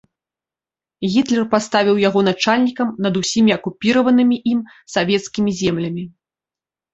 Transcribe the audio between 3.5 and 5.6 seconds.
акупіраванымі ім савецкімі